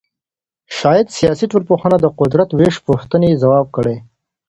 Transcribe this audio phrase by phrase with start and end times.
[0.77, 3.95] شاید سیاسي ټولنپوهنه د قدرت د وېش پوښتنې ځواب کړي.